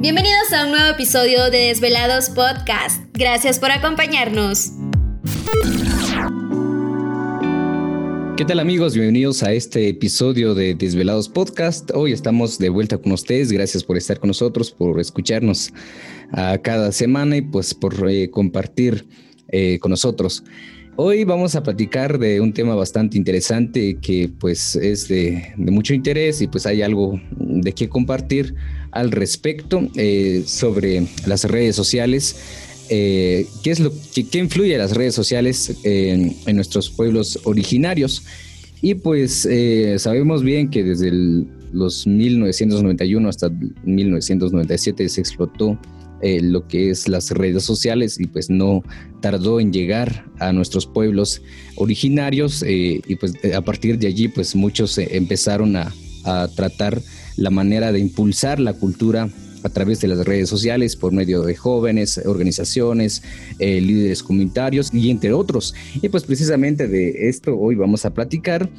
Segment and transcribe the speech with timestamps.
[0.00, 3.04] Bienvenidos a un nuevo episodio de Desvelados Podcast.
[3.12, 4.70] Gracias por acompañarnos.
[8.38, 8.94] ¿Qué tal amigos?
[8.94, 11.90] Bienvenidos a este episodio de Desvelados Podcast.
[11.92, 13.52] Hoy estamos de vuelta con ustedes.
[13.52, 15.70] Gracias por estar con nosotros, por escucharnos
[16.32, 19.06] a cada semana y pues por eh, compartir
[19.48, 20.42] eh, con nosotros.
[20.96, 26.40] Hoy vamos a platicar de un tema bastante interesante que pues es de, mucho interés
[26.42, 28.54] y pues hay algo de qué compartir
[28.92, 32.36] al respecto eh, sobre las redes sociales.
[32.88, 38.24] Eh, ¿Qué es lo que influye las redes sociales en, nuestros pueblos originarios?
[38.82, 41.12] Y pues eh, sabemos bien que desde
[41.72, 43.48] los 1991 hasta
[43.84, 45.78] 1997 se explotó
[46.22, 48.82] lo que es las redes sociales y pues no
[49.22, 51.40] tardó en llegar a nuestros pueblos
[51.76, 55.90] originarios y pues a partir de allí pues muchos empezaron a,
[56.24, 57.00] a tratar
[57.36, 59.28] la manera de impulsar la cultura
[59.62, 63.22] a través de las redes sociales por medio de jóvenes, organizaciones,
[63.58, 65.74] eh, líderes comunitarios y entre otros.
[66.00, 68.70] Y pues precisamente de esto hoy vamos a platicar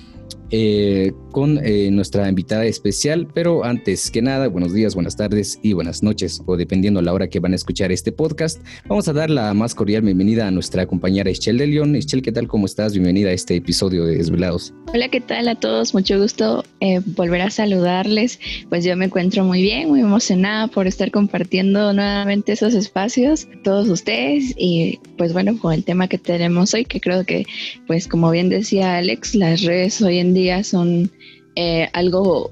[0.51, 5.71] eh, con eh, nuestra invitada especial, pero antes que nada, buenos días, buenas tardes y
[5.73, 9.29] buenas noches, o dependiendo la hora que van a escuchar este podcast, vamos a dar
[9.29, 11.95] la más cordial bienvenida a nuestra compañera Ischel de León.
[11.95, 12.49] Ischel, ¿qué tal?
[12.49, 12.91] ¿Cómo estás?
[12.93, 14.73] Bienvenida a este episodio de Desvelados.
[14.93, 15.93] Hola, ¿qué tal a todos?
[15.93, 18.39] Mucho gusto eh, volver a saludarles.
[18.67, 23.87] Pues yo me encuentro muy bien, muy emocionada por estar compartiendo nuevamente esos espacios, todos
[23.87, 27.45] ustedes, y pues bueno, con el tema que tenemos hoy, que creo que,
[27.87, 31.11] pues como bien decía Alex, las redes hoy en día son
[31.55, 32.51] eh, algo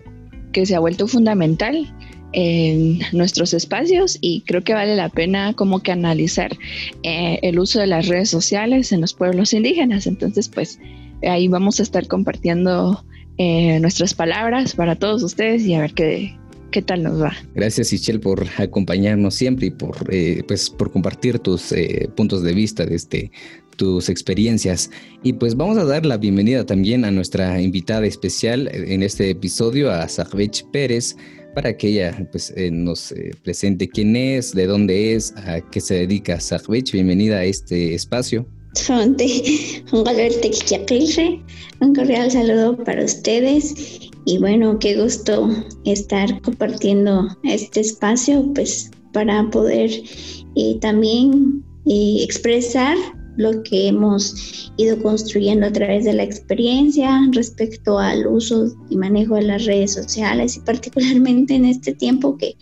[0.52, 1.94] que se ha vuelto fundamental
[2.32, 6.52] en nuestros espacios y creo que vale la pena como que analizar
[7.04, 10.06] eh, el uso de las redes sociales en los pueblos indígenas.
[10.06, 10.80] Entonces, pues
[11.24, 13.04] ahí vamos a estar compartiendo
[13.38, 16.36] eh, nuestras palabras para todos ustedes y a ver qué,
[16.72, 17.34] qué tal nos va.
[17.56, 19.96] Gracias, Ichel, por acompañarnos siempre y por,
[20.48, 21.74] pues, por compartir tus
[22.16, 23.32] puntos de vista de este,
[23.80, 24.92] tus experiencias.
[25.24, 29.90] Y pues vamos a dar la bienvenida también a nuestra invitada especial en este episodio,
[29.90, 31.16] a Sahvech Pérez,
[31.56, 35.80] para que ella pues, eh, nos eh, presente quién es, de dónde es, a qué
[35.80, 36.42] se dedica.
[36.42, 38.46] Sahvech, bienvenida a este espacio.
[41.80, 43.74] Un cordial saludo para ustedes
[44.26, 45.50] y bueno, qué gusto
[45.86, 49.90] estar compartiendo este espacio pues para poder
[50.56, 52.96] eh, también expresar
[53.40, 59.36] lo que hemos ido construyendo a través de la experiencia respecto al uso y manejo
[59.36, 62.58] de las redes sociales y particularmente en este tiempo que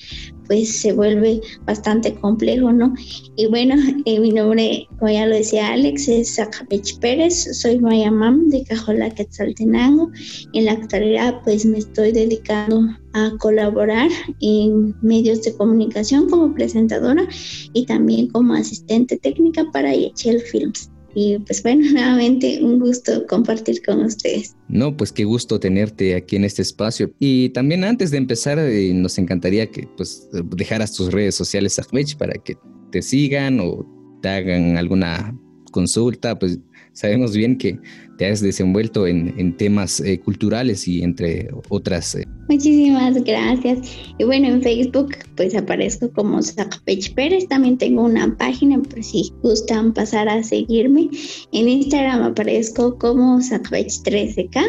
[0.48, 2.94] pues se vuelve bastante complejo, ¿no?
[3.36, 3.76] Y bueno,
[4.06, 9.10] eh, mi nombre, como ya lo decía Alex, es Zacapech Pérez, soy Mayamam de Cajola
[9.10, 10.10] Quetzaltenango.
[10.54, 12.82] En la actualidad pues me estoy dedicando
[13.14, 14.10] a colaborar
[14.42, 17.28] en medios de comunicación como presentadora
[17.74, 20.92] y también como asistente técnica para Yechel Films.
[21.20, 24.56] Y pues bueno, nuevamente un gusto compartir con ustedes.
[24.68, 27.12] No, pues qué gusto tenerte aquí en este espacio.
[27.18, 32.06] Y también antes de empezar, eh, nos encantaría que pues dejaras tus redes sociales, Ahmed,
[32.20, 32.56] para que
[32.92, 33.84] te sigan o
[34.22, 35.36] te hagan alguna
[35.72, 36.60] consulta, pues
[36.98, 37.80] sabemos bien que
[38.18, 42.16] te has desenvuelto en, temas eh, culturales y entre otras.
[42.16, 42.24] Eh.
[42.50, 43.78] Muchísimas gracias.
[44.18, 47.48] Y bueno, en Facebook pues aparezco como Zacapech Pérez.
[47.48, 51.10] También tengo una página por si gustan pasar a seguirme.
[51.52, 54.64] En Instagram aparezco como Zacapech 13K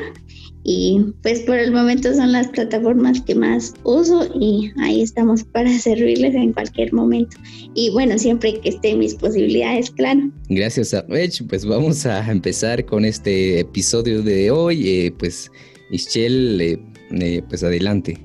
[0.64, 5.70] y pues por el momento son las plataformas que más uso y ahí estamos para
[5.78, 7.36] servirles en cualquier momento.
[7.74, 10.30] Y bueno, siempre que estén mis posibilidades, claro.
[10.48, 11.42] Gracias, Rech.
[11.48, 14.88] Pues vamos a empezar con este episodio de hoy.
[14.88, 15.50] Eh, pues,
[15.90, 16.78] Ischel, eh,
[17.12, 18.18] eh, pues adelante.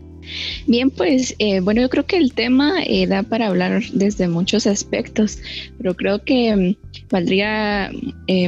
[0.68, 2.76] Bien, pues bueno, yo creo que el tema
[3.10, 5.38] da para hablar desde muchos aspectos,
[5.78, 6.76] pero creo que mm,
[7.10, 7.92] valdría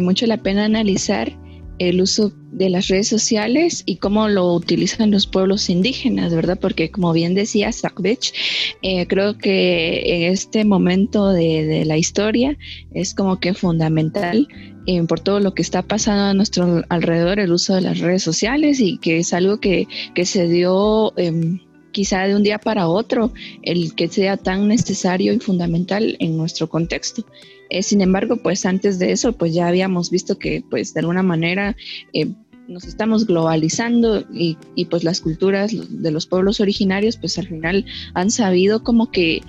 [0.02, 1.34] mucho la pena analizar
[1.80, 6.58] el uso de las redes sociales y cómo lo utilizan los pueblos indígenas, ¿verdad?
[6.60, 8.34] Porque como bien decía Sakbech,
[8.82, 12.58] eh, creo que en este momento de, la historia
[12.94, 14.48] es como que fundamental
[14.88, 18.24] eh, por todo lo que está pasando a nuestro alrededor el uso de las redes
[18.24, 21.14] sociales y que es algo que, que se dio...
[21.18, 21.60] Em,
[21.96, 23.32] quizá de un día para otro
[23.62, 27.24] el que sea tan necesario y fundamental en nuestro contexto.
[27.70, 31.24] Eh, sin embargo, pues antes de eso, pues ya habíamos visto que pues de alguna
[31.24, 31.76] manera
[32.14, 32.28] eh,
[32.68, 34.58] nos estamos globalizando y,
[34.90, 39.42] pues las culturas de los pueblos originarios pues al final han sabido como que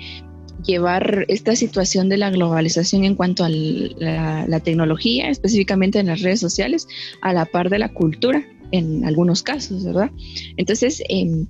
[0.64, 6.40] llevar esta situación de la globalización en cuanto a la, tecnología, específicamente en las redes
[6.40, 6.88] sociales,
[7.20, 10.10] a la par de la cultura en algunos casos, ¿verdad?
[10.56, 11.46] Entonces, em,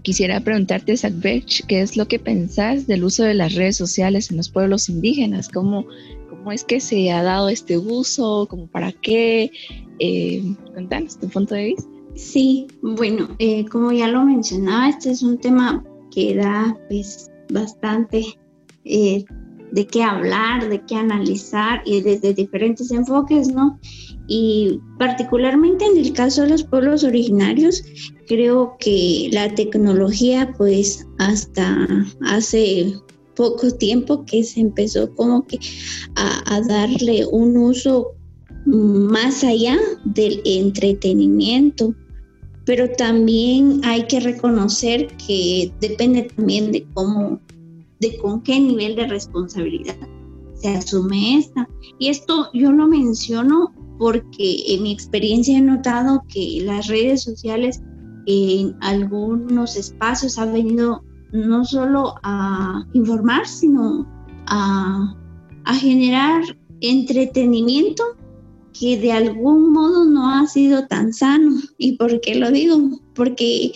[0.00, 4.38] quisiera preguntarte, Zachbech, ¿qué es lo que pensás del uso de las redes sociales en
[4.38, 5.48] los pueblos indígenas?
[5.48, 5.86] ¿Cómo,
[6.30, 8.46] cómo es que se ha dado este uso?
[8.48, 9.50] ¿Cómo para qué?
[9.98, 10.42] Eh,
[10.74, 11.88] contanos tu punto de vista.
[12.14, 18.24] Sí, bueno, eh, como ya lo mencionaba, este es un tema que da pues bastante
[18.84, 19.24] eh,
[19.72, 23.78] de qué hablar, de qué analizar y desde diferentes enfoques, ¿no?
[24.28, 27.82] Y particularmente en el caso de los pueblos originarios,
[28.26, 31.86] creo que la tecnología, pues hasta
[32.22, 32.94] hace
[33.34, 35.58] poco tiempo que se empezó como que
[36.14, 38.12] a, a darle un uso
[38.66, 41.94] más allá del entretenimiento,
[42.64, 47.40] pero también hay que reconocer que depende también de cómo
[48.02, 49.96] de con qué nivel de responsabilidad
[50.54, 51.68] se asume esta.
[51.98, 57.80] Y esto yo lo menciono porque en mi experiencia he notado que las redes sociales
[58.26, 61.02] en algunos espacios han venido
[61.32, 64.06] no solo a informar, sino
[64.46, 65.14] a,
[65.64, 66.42] a generar
[66.80, 68.04] entretenimiento
[68.78, 71.60] que de algún modo no ha sido tan sano.
[71.78, 72.76] ¿Y por qué lo digo?
[73.14, 73.72] Porque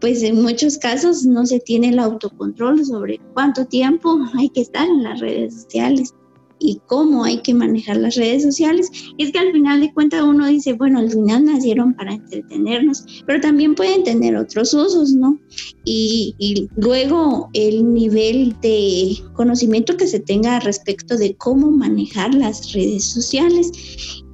[0.00, 4.86] pues en muchos casos no se tiene el autocontrol sobre cuánto tiempo hay que estar
[4.86, 6.14] en las redes sociales
[6.60, 8.90] y cómo hay que manejar las redes sociales.
[9.18, 13.40] es que al final de cuentas uno dice, bueno, al final nacieron para entretenernos, pero
[13.40, 15.38] también pueden tener otros usos, ¿no?
[15.84, 22.72] Y, y luego el nivel de conocimiento que se tenga respecto de cómo manejar las
[22.72, 23.72] redes sociales.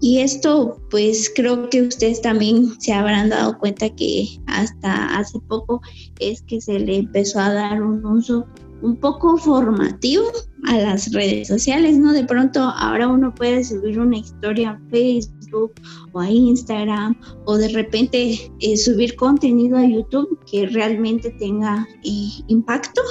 [0.00, 5.80] Y esto, pues creo que ustedes también se habrán dado cuenta que hasta hace poco
[6.20, 8.46] es que se le empezó a dar un uso
[8.82, 10.24] un poco formativo
[10.66, 12.12] a las redes sociales, ¿no?
[12.12, 15.72] De pronto ahora uno puede subir una historia a Facebook
[16.12, 22.28] o a Instagram o de repente eh, subir contenido a YouTube que realmente tenga eh,
[22.48, 23.02] impacto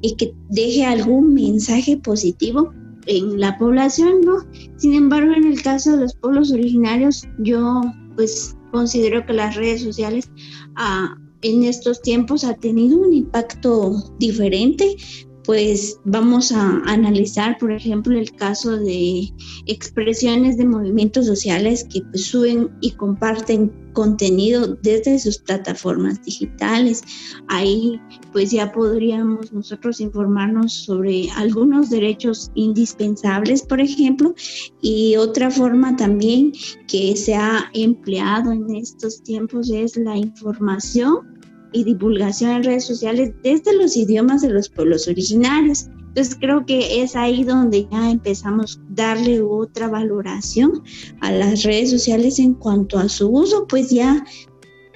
[0.00, 2.72] y que deje algún mensaje positivo
[3.06, 4.36] en la población, ¿no?
[4.76, 7.80] Sin embargo, en el caso de los pueblos originarios, yo
[8.16, 10.30] pues considero que las redes sociales
[10.76, 14.96] ah, en estos tiempos ha tenido un impacto diferente,
[15.44, 19.28] pues vamos a analizar, por ejemplo, el caso de
[19.66, 27.02] expresiones de movimientos sociales que pues, suben y comparten contenido desde sus plataformas digitales.
[27.48, 28.00] Ahí
[28.32, 34.34] pues ya podríamos nosotros informarnos sobre algunos derechos indispensables, por ejemplo,
[34.80, 36.52] y otra forma también
[36.86, 41.31] que se ha empleado en estos tiempos es la información
[41.72, 45.86] y divulgación en redes sociales desde los idiomas de los pueblos originarios.
[46.08, 50.82] Entonces creo que es ahí donde ya empezamos a darle otra valoración
[51.20, 54.22] a las redes sociales en cuanto a su uso, pues ya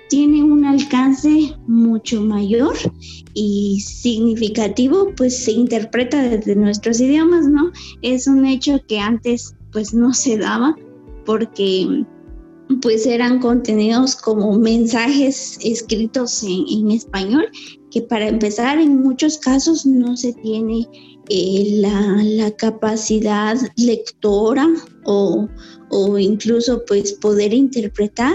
[0.08, 2.76] tiene un alcance mucho mayor
[3.34, 7.72] y significativo, pues se interpreta desde nuestros idiomas, ¿no?
[8.02, 10.76] Es un hecho que antes pues no se daba
[11.24, 12.04] porque
[12.82, 17.48] pues eran contenidos como mensajes escritos en, español,
[17.90, 20.86] que para empezar en muchos casos no se tiene
[21.28, 24.68] eh, la, capacidad lectora
[25.04, 25.48] o,
[25.90, 28.34] o incluso pues poder interpretar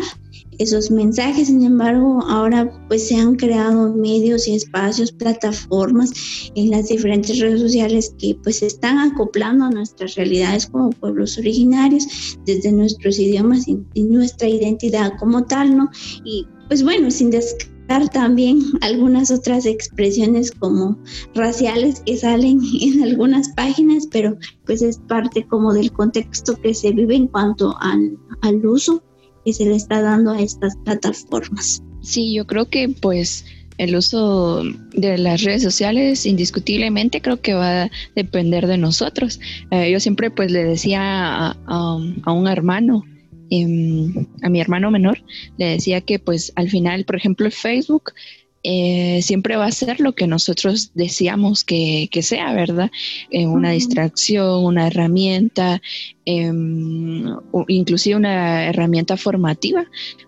[0.57, 1.48] esos mensajes.
[1.48, 6.12] Sin embargo, ahora pues se han creado medios y espacios, plataformas
[6.55, 11.38] en las diferentes redes sociales que pues se están acoplando a nuestras realidades como pueblos
[11.38, 12.05] originarios,
[12.46, 13.79] desde nuestros idiomas y,
[14.12, 15.89] nuestra identidad como tal, ¿no?
[16.25, 20.98] Y pues bueno, sin descartar también algunas otras expresiones como
[21.34, 26.91] raciales que salen en algunas páginas, pero pues es parte como del contexto que se
[26.91, 29.01] vive en cuanto al, al uso
[29.45, 31.81] que se le está dando a estas plataformas.
[32.01, 33.45] Sí, yo creo que pues
[33.77, 39.39] el uso de las redes sociales indiscutiblemente creo que va a depender de nosotros.
[39.71, 43.03] Eh, yo siempre pues le decía a, un hermano,
[43.50, 45.24] em, a mi hermano menor,
[45.57, 48.13] le decía que pues al final, por ejemplo, Facebook
[48.63, 52.91] eh, siempre va a ser lo que nosotros deseamos que, sea, ¿verdad?
[53.32, 55.82] Eh, una distracción, una herramienta,
[56.25, 57.25] em,
[57.68, 59.88] inclusive una herramienta formativa,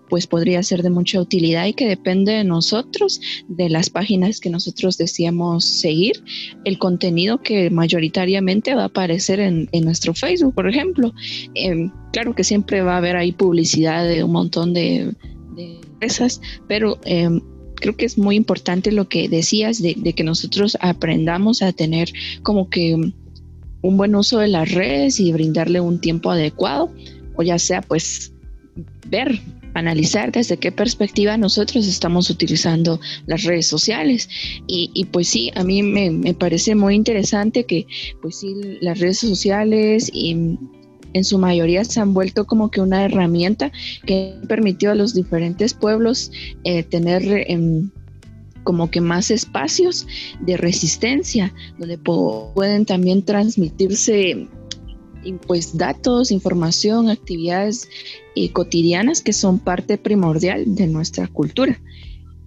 [0.09, 4.49] pues podría ser de mucha utilidad y que depende de nosotros, de las páginas que
[4.49, 6.23] nosotros deseamos seguir,
[6.65, 11.13] el contenido que mayoritariamente va a aparecer en, nuestro Facebook, por ejemplo.
[11.53, 15.13] Em, claro que siempre va a haber ahí publicidad de un montón de,
[15.55, 17.41] de empresas, pero em,
[17.75, 22.11] creo que es muy importante lo que decías de, que nosotros aprendamos a tener
[22.41, 26.91] como que un buen uso de las redes y brindarle un tiempo adecuado,
[27.35, 28.33] o ya sea pues
[29.07, 29.39] ver
[29.73, 34.29] analizar desde qué perspectiva nosotros estamos utilizando las redes sociales.
[34.67, 37.87] Y, pues sí, a mí me, parece muy interesante que
[38.21, 40.57] pues sí, las redes sociales y
[41.13, 43.71] en su mayoría se han vuelto como que una herramienta
[44.05, 46.31] que permitió a los diferentes pueblos
[46.63, 47.23] eh, tener...
[47.47, 47.89] Em,
[48.63, 50.07] como que más espacios
[50.39, 54.47] de resistencia, donde pueden también transmitirse
[55.47, 57.89] pues datos, información, actividades
[58.35, 61.79] eh, cotidianas que son parte primordial de nuestra cultura.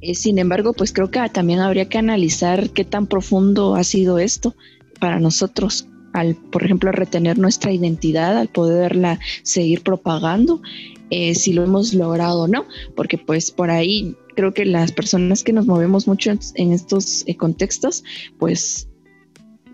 [0.00, 4.18] Eh, sin embargo, pues creo que también habría que analizar qué tan profundo ha sido
[4.18, 4.54] esto
[5.00, 10.62] para nosotros al, por ejemplo, retener nuestra identidad, al poderla seguir propagando,
[11.10, 15.44] eh, si lo hemos logrado o no, porque pues por ahí creo que las personas
[15.44, 18.02] que nos movemos mucho en estos contextos,
[18.38, 18.88] pues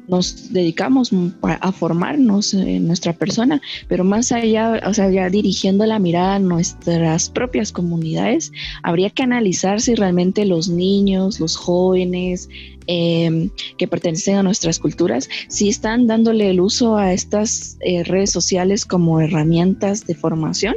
[0.09, 1.11] nos dedicamos
[1.43, 6.39] a formarnos en nuestra persona, pero más allá, o sea, ya dirigiendo la mirada a
[6.39, 12.49] nuestras propias comunidades, habría que analizar si realmente los niños, los jóvenes
[12.87, 18.31] em, que pertenecen a nuestras culturas, si están dándole el uso a estas eh, redes
[18.31, 20.77] sociales como herramientas de formación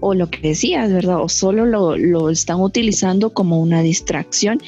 [0.00, 1.22] o lo que decías, ¿verdad?
[1.22, 4.60] O solo lo, lo están utilizando como una distracción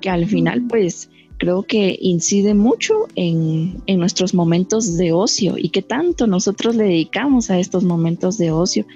[0.00, 1.09] que al final pues
[1.40, 7.50] creo que incide mucho en, nuestros momentos de ocio y que tanto nosotros le dedicamos
[7.50, 8.86] a estos momentos de ocio.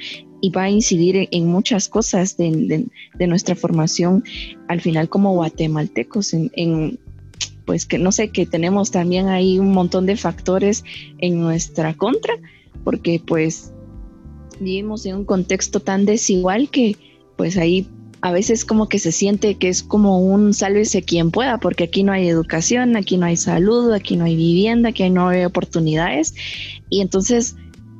[0.42, 2.86] Y va a incidir en, muchas cosas de,
[3.18, 4.22] nuestra formación
[4.68, 6.98] al final como guatemaltecos, en,
[7.64, 10.84] pues que no sé, que tenemos también ahí un montón de factores
[11.18, 12.34] en nuestra contra,
[12.84, 13.72] porque pues
[14.60, 16.98] vivimos en un contexto tan desigual que
[17.38, 17.88] pues ahí
[18.24, 22.04] a veces como que se siente que es como un sálvese quien pueda, porque aquí
[22.04, 26.34] no hay educación, aquí no hay salud, aquí no hay vivienda, aquí no hay oportunidades.
[26.88, 27.54] Y entonces,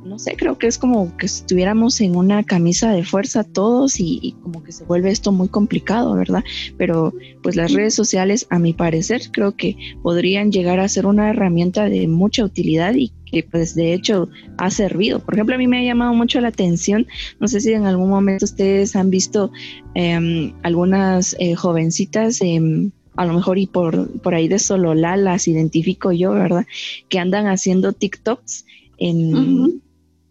[0.05, 4.37] no sé, creo que es como que estuviéramos en una camisa de fuerza todos y,
[4.43, 6.45] como que se vuelve esto muy complicado, ¿verdad?
[6.77, 11.31] Pero pues las redes sociales, a mi parecer, creo que podrían llegar a ser una
[11.31, 15.21] herramienta de mucha utilidad y que pues de hecho ha servido.
[15.21, 17.07] Por ejemplo, a mí me ha llamado mucho la atención,
[17.41, 19.51] no sé si en algún momento ustedes han visto
[19.95, 25.49] em, algunas eh, jovencitas, em, a lo mejor y por, por ahí de Sololá las
[25.49, 26.67] identifico yo, ¿verdad?
[27.09, 28.67] Que andan haciendo TikToks
[28.99, 29.84] en...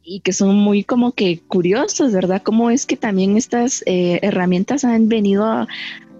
[0.03, 2.41] Y que son muy como que curiosos, ¿verdad?
[2.43, 5.67] Cómo es que también estas eh, herramientas han venido a,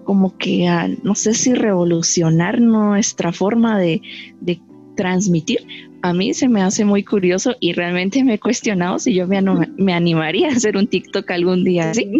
[0.04, 4.00] como que a, no sé si revolucionar nuestra forma de,
[4.40, 4.60] de
[4.96, 5.66] transmitir,
[6.04, 9.40] a mí se me hace muy curioso y realmente me he cuestionado si yo me,
[9.78, 12.10] me animaría a hacer un TikTok algún día así.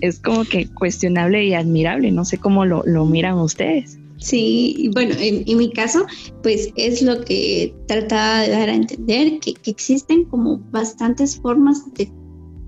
[0.00, 3.98] es como que cuestionable y admirable, no sé cómo lo, miran ustedes.
[4.18, 6.04] Sí, bueno, en, mi caso,
[6.42, 12.10] pues es lo que trataba de dar a entender, que, existen como bastantes formas de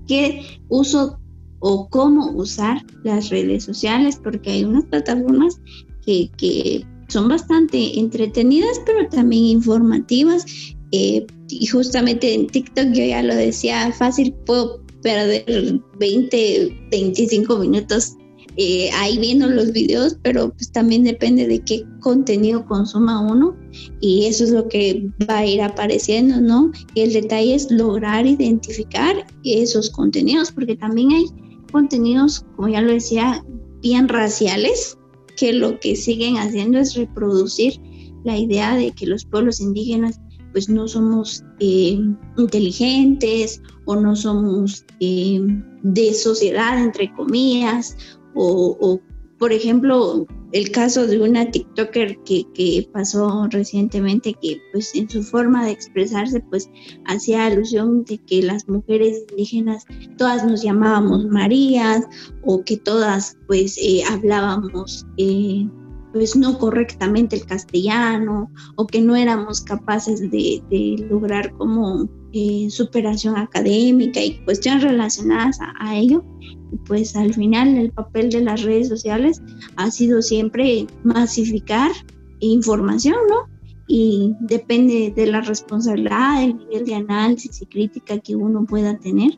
[0.07, 1.19] qué uso
[1.59, 5.59] o cómo usar las redes sociales, porque hay unas plataformas
[6.05, 10.45] que, que son bastante entretenidas, pero también informativas.
[10.93, 18.15] Eh, y justamente en TikTok yo ya lo decía, fácil puedo perder 20, 25 minutos
[18.57, 23.55] eh, ahí viendo los videos, pero pues también depende de qué contenido consuma uno
[24.01, 26.71] y eso es lo que va a ir apareciendo, ¿no?
[26.93, 31.25] Y el detalle es lograr identificar esos contenidos, porque también hay
[31.71, 33.43] contenidos, como ya lo decía,
[33.81, 34.97] bien raciales,
[35.37, 37.79] que lo que siguen haciendo es reproducir
[38.25, 40.19] la idea de que los pueblos indígenas
[40.51, 41.99] pues no somos eh,
[42.37, 45.39] inteligentes o no somos eh,
[45.81, 47.95] de sociedad, entre comillas,
[48.35, 48.99] o,
[49.37, 55.23] por ejemplo, el caso de una TikToker que, que, pasó recientemente que pues en su
[55.23, 56.69] forma de expresarse pues
[57.05, 59.85] hacía alusión de que las mujeres indígenas
[60.17, 62.05] todas nos llamábamos Marías
[62.43, 65.67] o que todas pues eh, hablábamos eh,
[66.13, 70.61] pues no correctamente el castellano o que no éramos capaces de,
[71.09, 76.23] lograr como eh, superación académica y cuestiones relacionadas a, ello,
[76.85, 79.41] pues al final el papel de las redes sociales
[79.75, 81.91] ha sido siempre masificar
[82.39, 83.49] información, ¿no?
[83.87, 89.31] Y depende de la responsabilidad, del nivel de análisis y crítica que uno pueda tener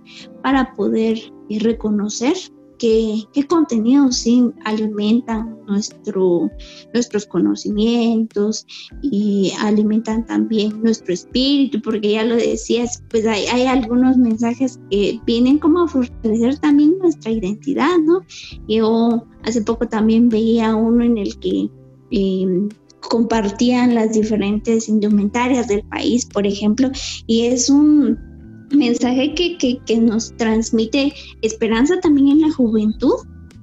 [0.44, 1.18] para poder
[1.50, 2.36] eh, reconocer
[2.84, 6.50] qué, contenidos sí alimentan nuestro,
[6.94, 8.66] nuestros conocimientos
[9.02, 15.60] y alimentan también nuestro espíritu, porque ya lo decías, pues hay, algunos mensajes que vienen
[15.60, 18.20] como a fortalecer también nuestra identidad, ¿no?
[18.68, 21.70] Yo hace poco también veía uno en el que...
[22.12, 22.70] Em,
[23.10, 26.90] compartían las diferentes indumentarias del país, por ejemplo,
[27.28, 28.33] y es un
[28.72, 33.16] mensaje que, que, nos transmite esperanza también en la juventud,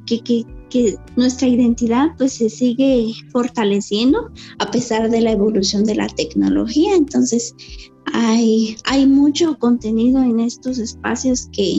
[0.07, 5.97] que, que, que nuestra identidad pues se sigue fortaleciendo a pesar de la evolución de
[5.97, 6.95] la tecnología.
[6.95, 7.55] Entonces
[8.13, 11.75] hay, hay mucho contenido en estos espacios que,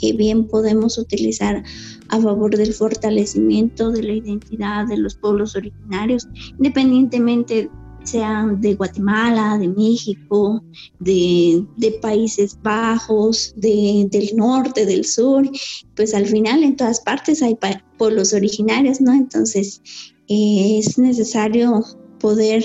[0.00, 1.62] que bien podemos utilizar
[2.08, 6.28] a favor del fortalecimiento de la identidad de los pueblos originarios,
[6.58, 7.70] independientemente
[8.04, 10.62] sean de Guatemala, de México,
[11.00, 11.64] de,
[12.00, 15.48] Países Bajos, de, del norte, del sur,
[15.96, 17.56] pues al final en todas partes hay
[17.98, 19.12] pueblos originarios, ¿no?
[19.12, 19.80] Entonces
[20.28, 21.82] eh, es necesario
[22.20, 22.64] poder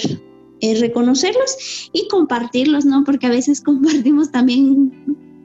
[0.62, 3.04] eh, reconocerlos y compartirlos, ¿no?
[3.04, 4.92] Porque a veces compartimos también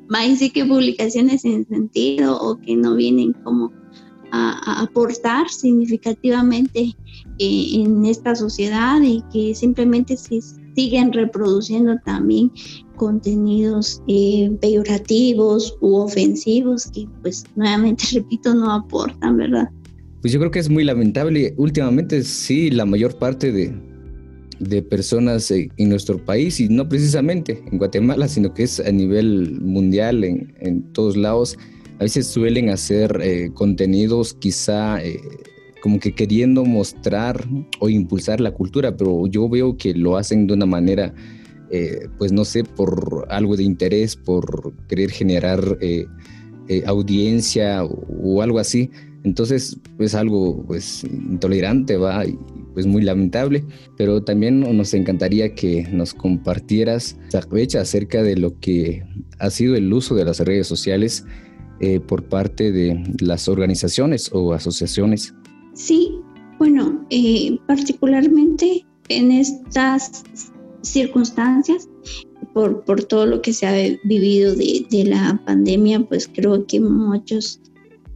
[0.08, 3.72] más sí que publicaciones sin sentido o que no vienen como
[4.34, 6.94] a, aportar significativamente
[7.38, 10.40] eh, en esta sociedad y que simplemente se
[10.74, 12.50] siguen reproduciendo también
[12.96, 19.68] contenidos eh, peyorativos u ofensivos que pues nuevamente repito no aportan, ¿verdad?
[20.20, 21.54] Pues yo creo que es muy lamentable.
[21.58, 23.74] Últimamente sí, la mayor parte de,
[24.58, 29.60] de personas en nuestro país y no precisamente en Guatemala, sino que es a nivel
[29.60, 31.58] mundial en, en todos lados
[31.98, 35.20] a veces suelen hacer eh, contenidos quizá eh,
[35.82, 37.46] como que queriendo mostrar
[37.78, 41.14] o impulsar la cultura, pero yo veo que lo hacen de una manera,
[41.70, 45.78] eh, pues no sé, por algo de interés, por querer generar
[46.86, 48.90] audiencia o, algo así.
[49.24, 52.38] Entonces es algo pues intolerante, va, y
[52.72, 53.64] pues muy lamentable,
[53.96, 57.16] pero también nos encantaría que nos compartieras
[57.50, 59.04] fecha acerca de lo que
[59.38, 61.24] ha sido el uso de las redes sociales
[61.80, 65.34] eh, por parte de las organizaciones o asociaciones?
[65.74, 66.20] Sí,
[66.58, 70.22] bueno, eh, particularmente en estas
[70.82, 71.88] circunstancias,
[72.52, 76.78] por, por, todo lo que se ha vivido de, de la pandemia, pues creo que
[76.78, 77.60] muchos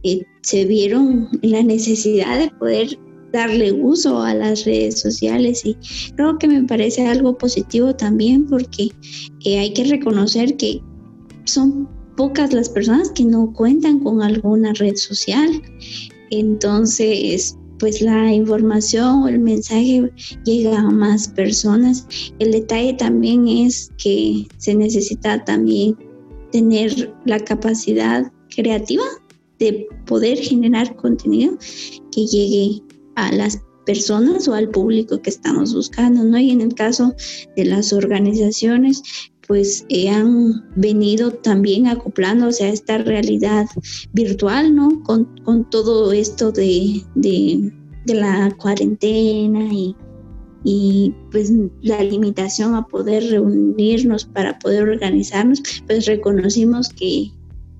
[0.03, 2.97] eh, se vieron la necesidad de poder
[3.33, 5.75] darle uso a las redes sociales y
[6.15, 8.89] creo que me parece algo positivo también porque
[9.45, 10.81] hay que reconocer que
[11.43, 11.87] son
[12.19, 15.49] pocas las personas que no cuentan con alguna red social.
[16.31, 20.11] Entonces, pues la información o el mensaje
[20.43, 22.05] llega a más personas.
[22.39, 25.95] El detalle también es que se necesita también
[26.51, 29.05] tener la capacidad creativa
[29.57, 31.57] de poder generar contenido
[32.11, 32.83] que llegue
[33.15, 36.37] a las personas o al público que estamos buscando, ¿no?
[36.37, 37.15] Y en el caso
[37.55, 39.03] de las organizaciones,
[39.49, 43.65] pues eh, han venido también acoplándose a esta realidad
[44.13, 45.01] virtual, ¿no?
[45.01, 45.27] Con,
[45.71, 47.03] todo esto de,
[48.05, 49.95] la cuarentena y,
[50.63, 57.31] y pues la limitación a poder reunirnos para poder organizarnos, pues reconocimos que,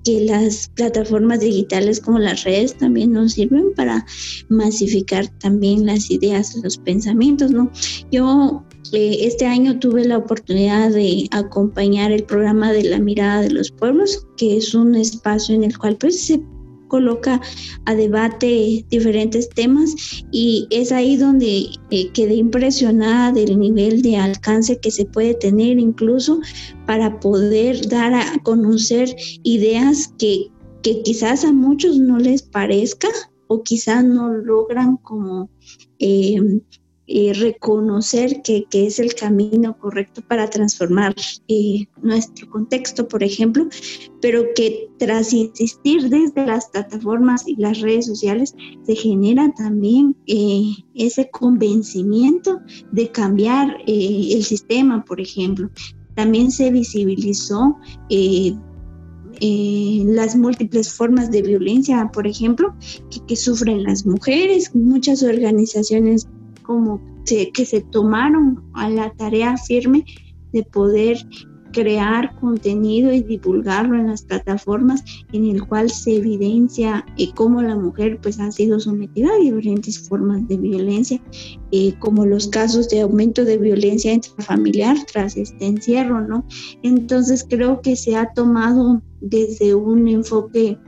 [0.04, 4.04] que las plataformas digitales como las redes también nos sirven para
[4.48, 7.70] masificar también las ideas, los pensamientos, ¿no?
[8.10, 13.70] Yo este año tuve la oportunidad de acompañar el programa de la mirada de los
[13.70, 16.40] pueblos, que es un espacio en el cual pues se
[16.88, 17.40] coloca
[17.86, 19.94] a debate diferentes temas
[20.30, 25.78] y es ahí donde eh, quedé impresionada del nivel de alcance que se puede tener
[25.78, 26.40] incluso
[26.86, 29.14] para poder dar a conocer
[29.44, 30.48] ideas que,
[30.82, 33.08] que quizás a muchos no les parezca
[33.46, 35.48] o quizás no logran como
[36.00, 36.40] eh,
[37.12, 41.12] eh, reconocer que, es el camino correcto para transformar
[41.48, 43.66] eh, nuestro contexto, por ejemplo,
[44.22, 50.70] pero que tras insistir desde las plataformas y las redes sociales se genera también eh,
[50.94, 52.60] ese convencimiento
[52.92, 55.68] de cambiar el sistema, por ejemplo.
[56.14, 57.76] También se visibilizó
[59.40, 62.72] las múltiples formas de violencia, por ejemplo,
[63.10, 64.72] que, que, sufren las mujeres.
[64.76, 66.28] Muchas organizaciones
[66.70, 70.04] como que se tomaron a la tarea firme
[70.52, 71.18] de poder
[71.72, 75.02] crear contenido y divulgarlo en las plataformas
[75.32, 80.08] en el cual se evidencia eh, cómo la mujer pues ha sido sometida a diferentes
[80.08, 81.20] formas de violencia
[81.72, 86.44] eh, como los casos de aumento de violencia intrafamiliar tras este encierro no
[86.84, 90.78] entonces creo que se ha tomado desde un enfoque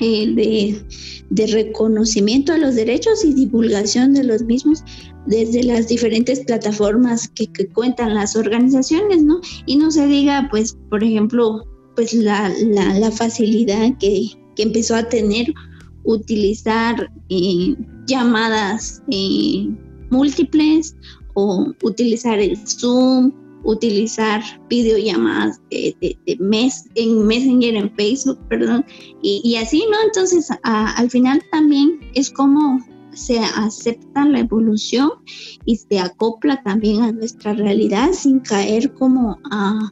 [0.00, 0.82] eh,
[1.30, 4.82] de, reconocimiento a los derechos y divulgación de los mismos
[5.26, 9.40] desde las diferentes plataformas que, cuentan las organizaciones, ¿no?
[9.66, 15.08] Y no se diga, pues, por ejemplo, pues la, la, facilidad que, que, empezó a
[15.08, 15.52] tener
[16.04, 17.74] utilizar eh,
[18.06, 19.68] llamadas eh,
[20.10, 20.96] múltiples
[21.34, 23.32] o utilizar el Zoom
[23.64, 28.84] utilizar videollamadas de, mes, en Messenger, en Facebook, perdón,
[29.22, 29.96] y, así, ¿no?
[30.04, 32.78] Entonces, al final también es como
[33.12, 35.10] se acepta la evolución
[35.66, 39.90] y se acopla también a nuestra realidad sin caer como a,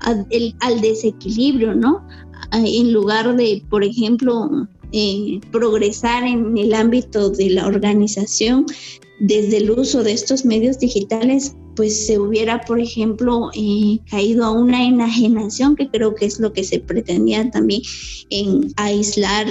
[0.00, 2.06] al desequilibrio, ¿no?
[2.52, 8.66] En lugar de, por ejemplo, eh, progresar en el ámbito de la organización
[9.18, 14.50] desde el uso de estos medios digitales, pues se hubiera, por ejemplo, eh, caído a
[14.50, 17.82] una enajenación, que creo que es lo que se pretendía también
[18.30, 19.46] en aislar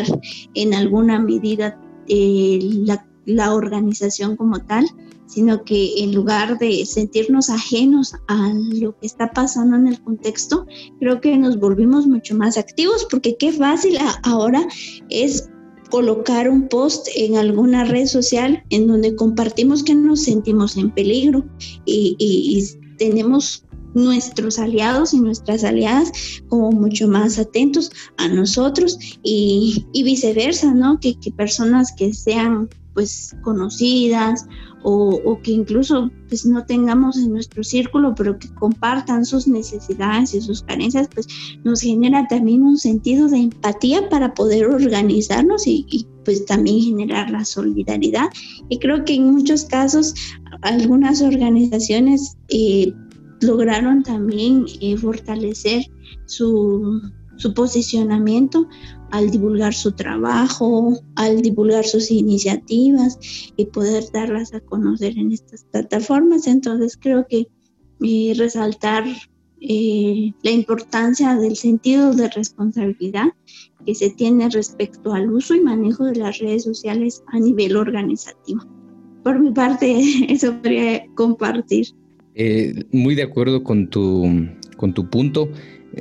[0.55, 4.85] en alguna medida eh, la, la organización como tal,
[5.27, 10.65] sino que en lugar de sentirnos ajenos a lo que está pasando en el contexto,
[10.99, 14.67] creo que nos volvimos mucho más activos, porque qué fácil ahora
[15.09, 15.49] es
[15.89, 21.45] colocar un post en alguna red social en donde compartimos que nos sentimos en peligro
[21.85, 22.63] y,
[22.97, 26.09] tenemos nuestros aliados y nuestras aliadas
[26.47, 30.99] como mucho más atentos a nosotros y, viceversa, ¿no?
[31.01, 34.47] Que, que, personas que sean pues conocidas
[34.87, 40.41] o, que incluso pues no tengamos en nuestro círculo, pero que compartan sus necesidades y
[40.41, 41.27] sus carencias, pues
[41.63, 47.45] nos genera también un sentido de empatía para poder organizarnos y, pues también generar la
[47.45, 48.27] solidaridad.
[48.69, 50.13] Y creo que en muchos casos
[50.61, 52.93] algunas organizaciones eh,
[53.41, 55.85] lograron también eh, fortalecer
[56.25, 57.01] su,
[57.37, 58.67] su posicionamiento
[59.11, 63.17] al divulgar su trabajo, al divulgar sus iniciativas
[63.55, 66.47] y poder darlas a conocer en estas plataformas.
[66.47, 67.47] Entonces creo que
[68.01, 69.05] eh, resaltar
[69.61, 73.27] eh, la importancia del sentido de responsabilidad
[73.85, 78.61] que se tiene respecto al uso y manejo de las redes sociales a nivel organizativo.
[79.23, 81.87] Por mi parte, eso quería compartir.
[82.35, 84.25] Eh, muy de acuerdo con tu,
[84.77, 85.49] con tu punto.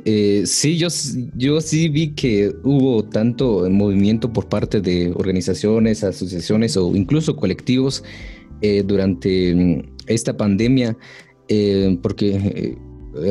[0.03, 0.89] Eh, sí, yo,
[1.35, 8.03] yo sí vi que hubo tanto movimiento por parte de organizaciones, asociaciones o incluso colectivos
[8.61, 10.97] eh, durante mm, esta pandemia,
[11.47, 12.77] eh, porque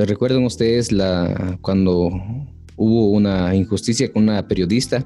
[0.06, 2.10] recuerdan ustedes la, cuando
[2.76, 5.04] hubo una injusticia con una periodista,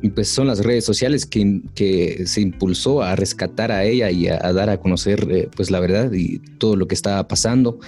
[0.00, 4.28] y pues son las redes sociales que, que, se impulsó a rescatar a ella y
[4.28, 7.80] a, dar a conocer pues la verdad y todo lo que estaba pasando.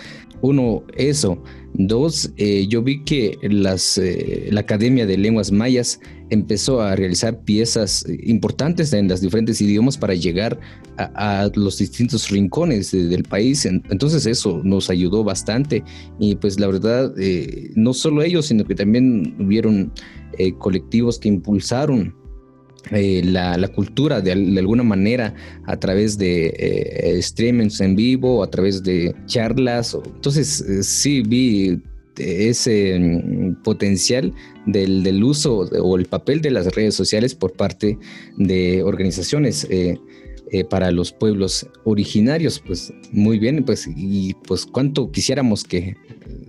[0.43, 1.43] Uno, eso.
[1.75, 6.01] Dos, eh, yo vi que las, eh, la Academia de Lenguas Mayas
[6.31, 10.59] empezó a realizar piezas importantes en los diferentes idiomas para llegar
[10.97, 13.67] a, los distintos rincones del país.
[13.67, 15.83] Entonces eso nos ayudó bastante
[16.19, 19.93] y pues la verdad, eh, no solo ellos, sino que también hubieron
[20.59, 22.15] colectivos que impulsaron
[22.93, 25.35] eh, la, cultura de, alguna manera
[25.67, 29.97] a través de eh, streamings en vivo, a través de charlas.
[30.05, 31.81] Entonces, eh, sí vi
[32.17, 34.33] ese mm, potencial
[34.67, 37.99] del, uso o el papel de las redes sociales por parte
[38.37, 39.69] de organizaciones.
[40.69, 45.95] para los pueblos originarios, pues muy bien, pues y pues cuánto quisiéramos que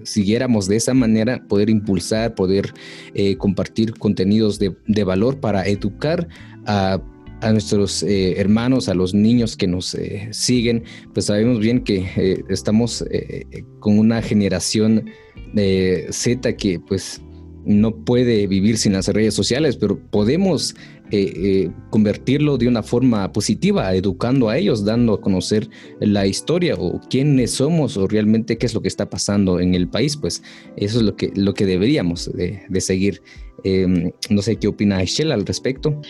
[0.03, 2.73] siguiéramos de esa manera, poder impulsar, poder
[3.13, 6.27] eh, compartir contenidos de, valor para educar
[6.65, 7.01] a,
[7.51, 10.83] nuestros eh, hermanos, a los niños que nos eh, siguen,
[11.13, 13.03] pues sabemos bien que estamos
[13.79, 15.05] con una generación
[16.11, 17.19] Z que pues
[17.65, 20.75] no puede vivir sin las redes sociales, pero podemos
[21.13, 25.69] eh, eh, convertirlo de una forma positiva, educando a ellos, dando a conocer
[25.99, 29.89] la historia o quiénes somos o realmente qué es lo que está pasando en el
[29.89, 30.41] país, pues
[30.77, 33.21] eso es lo que, lo que deberíamos de, seguir.
[33.65, 36.01] Em, no sé qué opina Shell al respecto.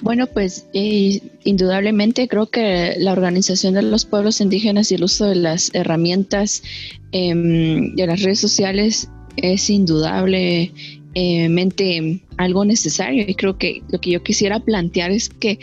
[0.00, 5.26] Bueno, pues eh, indudablemente creo que la organización de los pueblos indígenas y el uso
[5.26, 6.62] de las herramientas
[7.10, 14.22] em, de las redes sociales es indudablemente algo necesario y creo que lo que yo
[14.22, 15.58] quisiera plantear es que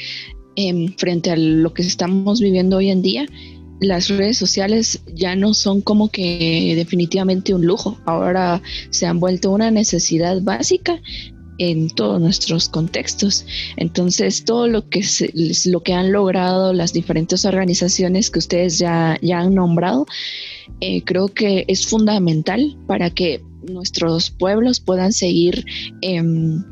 [0.55, 3.25] em, frente a lo que estamos viviendo hoy en día,
[3.79, 9.51] las redes sociales ya no son como que definitivamente un lujo, ahora se han vuelto
[9.51, 11.01] una necesidad básica
[11.57, 13.45] en todos nuestros contextos.
[13.77, 15.03] Entonces, todo lo que,
[15.65, 20.05] lo que han logrado las diferentes organizaciones que ustedes ya, ya han nombrado,
[20.79, 25.65] eh, creo que es fundamental para que nuestros pueblos puedan seguir
[26.02, 26.63] em,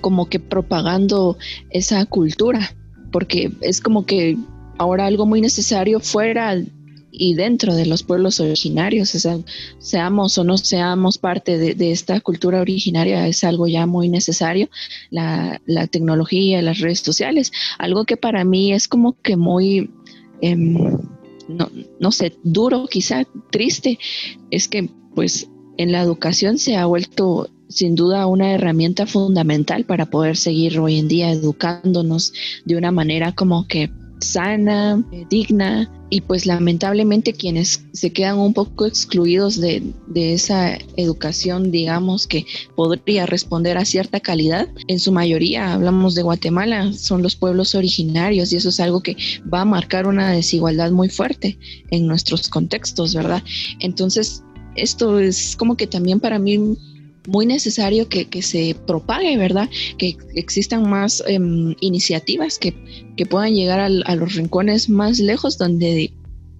[0.00, 1.38] como que propagando
[1.70, 2.74] esa cultura,
[3.10, 4.36] porque es como que
[4.78, 6.56] ahora algo muy necesario fuera
[7.12, 9.38] y dentro de los pueblos originarios, o sea,
[9.78, 14.70] seamos o no seamos parte de, esta cultura originaria, es algo ya muy necesario,
[15.10, 19.90] la, la, tecnología, las redes sociales, algo que para mí es como que muy...
[20.40, 20.98] Em,
[21.48, 23.98] no, no sé, duro quizá, triste,
[24.50, 30.06] es que pues en la educación se ha vuelto sin duda una herramienta fundamental para
[30.06, 32.32] poder seguir hoy en día educándonos
[32.64, 33.90] de una manera como que
[34.22, 41.70] sana, digna y pues lamentablemente quienes se quedan un poco excluidos de, de, esa educación,
[41.70, 42.44] digamos, que
[42.76, 48.52] podría responder a cierta calidad, en su mayoría, hablamos de Guatemala, son los pueblos originarios
[48.52, 49.16] y eso es algo que
[49.52, 51.58] va a marcar una desigualdad muy fuerte
[51.90, 53.42] en nuestros contextos, ¿verdad?
[53.80, 54.44] Entonces,
[54.76, 56.76] esto es como que también para mí
[57.26, 59.68] muy necesario que, se propague, ¿verdad?
[59.98, 62.74] Que existan más em, iniciativas que,
[63.30, 66.12] puedan llegar a los rincones más lejos, donde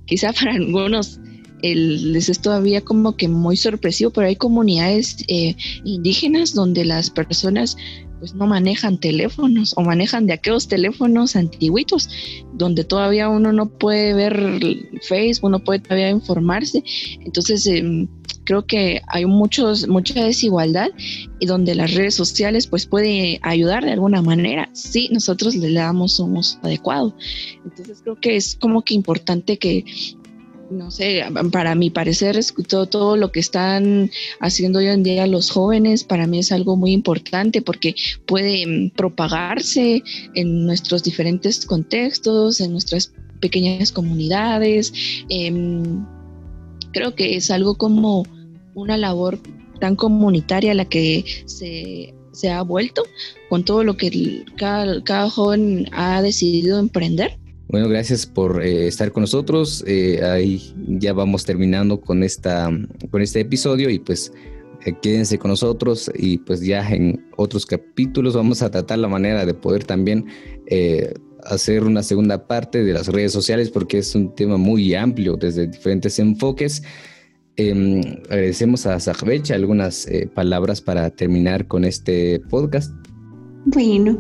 [0.07, 1.19] quizá para algunos
[1.63, 7.77] les es todavía como que muy sorpresivo, pero hay comunidades eh, indígenas donde las personas
[8.23, 12.09] pues no manejan teléfonos o manejan de aquellos teléfonos antiguitos
[12.53, 14.61] donde todavía uno no puede ver
[15.03, 16.85] Facebook, no puede todavía informarse.
[17.19, 18.07] Entonces, em,
[18.45, 20.91] creo que hay muchos, mucha desigualdad
[21.41, 26.21] y donde las redes sociales pues puede ayudar de alguna manera si nosotros le damos
[26.21, 27.17] un uso adecuado.
[27.65, 29.85] Entonces creo que es como que importante que
[30.73, 35.51] no sé, para mi parecer, todo, todo lo que están haciendo hoy en día los
[35.51, 37.95] jóvenes, para mí es algo muy importante porque
[38.27, 40.03] puede mm, propagarse
[40.35, 44.93] en nuestros diferentes contextos, en nuestras pequeñas comunidades.
[45.29, 46.05] Em,
[46.93, 48.25] creo que es algo como
[48.75, 49.39] una labor
[49.81, 52.15] tan comunitaria la que se,
[52.51, 53.03] ha vuelto
[53.49, 57.39] con todo lo que cada, joven ha decidido emprender.
[57.69, 59.83] Bueno, gracias por eh, estar con nosotros.
[59.87, 62.71] Eh, ahí ya vamos terminando con, esta,
[63.11, 64.33] con este episodio y pues
[64.85, 69.47] eh, quédense con nosotros y pues ya en otros capítulos vamos a tratar la manera
[69.47, 70.27] de poder también
[71.45, 75.67] hacer una segunda parte de las redes sociales porque es un tema muy amplio desde
[75.67, 76.83] diferentes enfoques.
[77.57, 82.91] Em, agradecemos a Zahbech algunas eh, palabras para terminar con este podcast.
[83.67, 84.19] Bueno,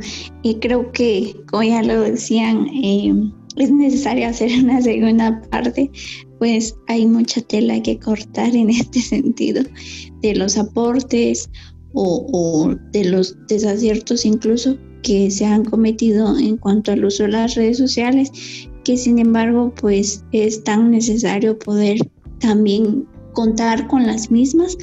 [0.60, 5.90] creo que, como ya lo decían, em, es necesario hacer una segunda parte,
[6.38, 9.62] pues hay mucha tela que cortar en este sentido
[10.22, 11.50] de los aportes
[11.94, 17.30] o, o de los desaciertos incluso que se han cometido en cuanto al uso de
[17.30, 18.30] las redes sociales,
[18.84, 21.98] que sin embargo pues es tan necesario poder
[22.38, 24.76] también contar con las mismas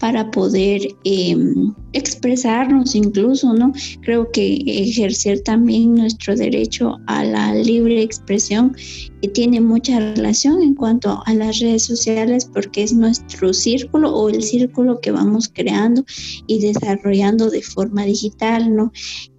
[0.00, 3.72] para poder em, expresarnos incluso, ¿no?
[4.02, 8.76] Creo que ejercer también nuestro derecho a la libre expresión
[9.22, 14.28] que tiene mucha relación en cuanto a las redes sociales porque es nuestro círculo o
[14.28, 16.04] el círculo que vamos creando
[16.46, 18.92] y desarrollando de forma digital, ¿no?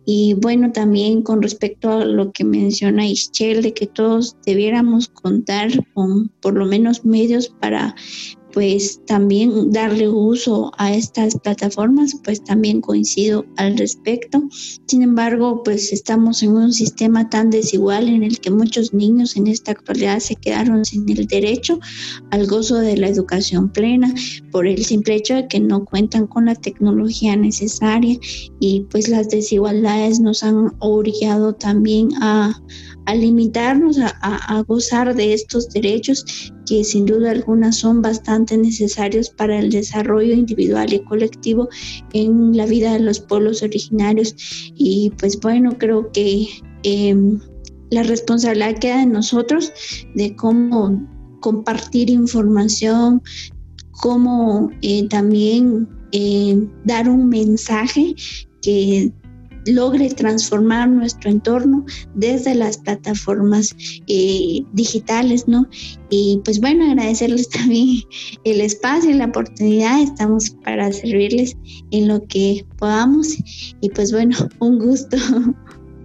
[0.08, 5.70] Y bueno, también con respecto a lo que menciona Ischel, de que todos debiéramos contar
[5.94, 7.96] con por lo menos medios para
[8.56, 14.42] pues también darle uso a estas plataformas, pues también coincido al respecto.
[14.88, 19.48] Sin embargo, pues estamos en un sistema tan desigual en el que muchos niños en
[19.48, 21.82] esta actualidad se quedaron sin el derecho
[22.32, 24.14] al gozo de la educación plena
[24.52, 28.18] por el simple hecho de que no cuentan con la tecnología necesaria
[28.62, 32.58] y pues las desigualdades nos han orillado también a,
[33.06, 36.26] a limitarnos a, gozar de estos derechos
[36.66, 41.70] que sin duda alguna son bastante necesarios para el desarrollo individual y colectivo
[42.14, 44.36] en la vida de los pueblos originarios.
[44.76, 46.48] Y pues bueno, creo que
[46.84, 47.40] em,
[47.92, 49.72] la responsabilidad queda en nosotros
[50.16, 51.08] de cómo
[51.42, 53.22] compartir información,
[53.92, 58.16] cómo eh, también eh, dar un mensaje
[58.62, 59.12] que
[59.66, 63.76] logre transformar nuestro entorno desde las plataformas
[64.08, 65.68] eh, digitales, ¿no?
[66.10, 68.02] Y pues bueno, agradecerles también
[68.44, 70.02] el espacio y la oportunidad.
[70.02, 71.58] Estamos para servirles
[71.92, 73.36] en lo que podamos.
[73.82, 75.18] Y pues bueno, un gusto.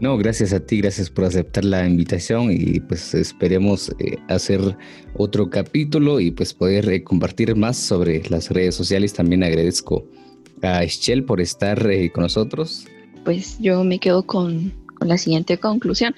[0.01, 4.79] No, gracias a ti, gracias por aceptar la invitación y pues esperemos eh, hacer
[5.14, 9.12] otro capítulo y pues poder eh, compartir más sobre las redes sociales.
[9.12, 10.09] También agradezco
[10.62, 12.87] a Shell por estar con nosotros
[13.24, 16.14] pues yo me quedo con, la siguiente conclusión.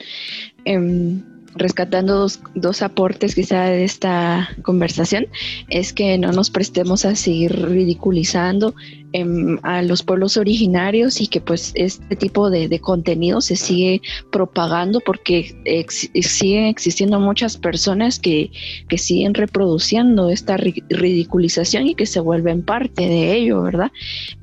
[0.65, 1.23] Em,
[1.55, 5.27] rescatando dos, aportes quizá de esta conversación,
[5.69, 8.75] es que no nos prestemos a seguir ridiculizando
[9.13, 15.01] em, a los pueblos originarios y que pues este tipo de, contenido se sigue propagando
[15.01, 15.55] porque
[16.23, 18.51] siguen existiendo muchas personas que,
[18.89, 23.93] que siguen reproduciendo esta ridiculización y que se vuelven parte de ello, ¿verdad?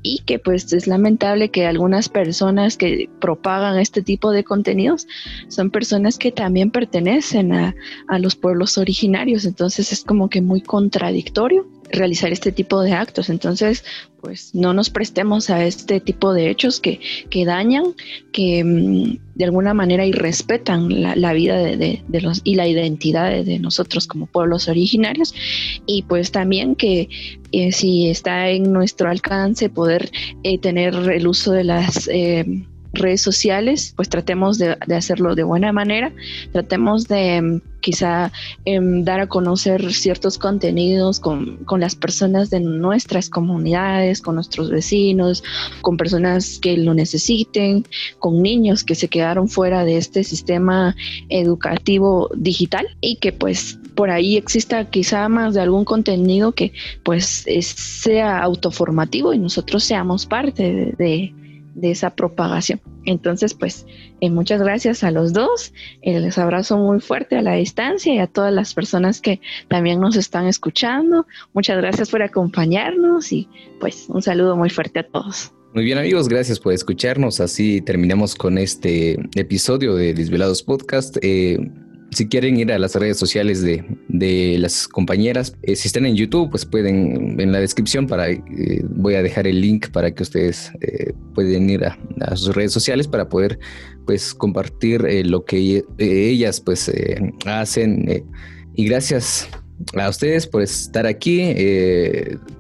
[0.03, 5.08] Y que pues es lamentable que algunas personas que propagan este tipo de contenidos
[5.47, 7.75] son personas que también pertenecen a,
[8.08, 13.30] a los pueblos originarios, entonces es como que muy contradictorio realizar este tipo de actos.
[13.30, 13.84] Entonces,
[14.21, 16.99] pues no nos prestemos a este tipo de hechos que,
[17.30, 17.95] que dañan,
[18.32, 23.43] que mm, de alguna manera irrespetan la, la vida de, de, los y la identidad
[23.43, 25.34] de, nosotros como pueblos originarios.
[25.86, 27.10] Y pues también que
[27.52, 30.12] eh, si está en nuestro alcance poder
[30.43, 32.08] eh, tener el uso de las...
[32.12, 36.12] Eh, redes sociales, pues tratemos de, hacerlo de buena manera,
[36.52, 38.32] tratemos de mm, quizá
[38.65, 44.69] em, dar a conocer ciertos contenidos con, con, las personas de nuestras comunidades, con nuestros
[44.69, 45.43] vecinos,
[45.82, 47.86] con personas que lo necesiten,
[48.19, 50.95] con niños que se quedaron fuera de este sistema
[51.30, 56.73] educativo digital y que pues por ahí exista quizá más de algún contenido que
[57.04, 61.34] pues sea autoformativo y nosotros seamos parte de
[61.82, 62.82] esa propagación.
[63.05, 63.86] Entonces, pues,
[64.21, 65.73] eh, muchas gracias a los dos.
[66.01, 69.99] Eh, les abrazo muy fuerte a la distancia y a todas las personas que también
[69.99, 71.25] nos están escuchando.
[71.53, 73.47] Muchas gracias por acompañarnos y
[73.79, 75.51] pues un saludo muy fuerte a todos.
[75.73, 77.39] Muy bien amigos, gracias por escucharnos.
[77.39, 81.17] Así terminamos con este episodio de Desvelados Podcast.
[81.21, 81.60] Eh,
[82.11, 86.15] si quieren ir a las redes sociales de, de las compañeras, eh, si están en
[86.15, 88.41] YouTube, pues pueden, en la descripción para, eh,
[88.89, 91.97] voy a dejar el link para que ustedes eh, pueden ir a,
[92.35, 93.59] sus redes sociales para poder
[94.05, 96.91] pues compartir lo que ellas pues
[97.45, 98.23] hacen.
[98.75, 99.47] y gracias
[99.95, 101.53] a ustedes por estar aquí.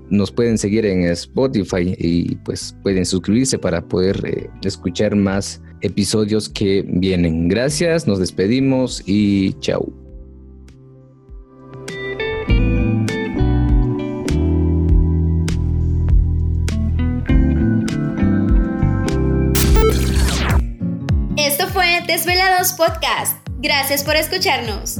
[0.09, 6.83] nos pueden seguir en Spotify y pues pueden suscribirse para poder escuchar más episodios que
[6.87, 7.47] vienen.
[7.47, 9.91] Gracias, nos despedimos y chao.
[21.37, 23.37] Esto fue Desvelados Podcast.
[23.61, 24.99] Gracias por escucharnos.